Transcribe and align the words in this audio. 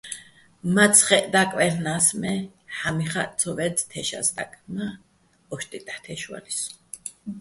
მაცხეჸ 0.75 1.25
დაკვაჲლ'ნა́ს, 1.33 2.07
მე 2.21 2.33
ჰ̦ა́მიხაჸ 2.77 3.29
ცო 3.39 3.51
ვე́წე̆ 3.57 3.85
თეშაჼ 3.89 4.19
სტაკ, 4.27 4.51
მა́ 4.73 4.91
ო́შტიჸ 5.53 5.83
დაჰ̦ 5.87 6.01
თე́შვალისო̆. 6.03 6.69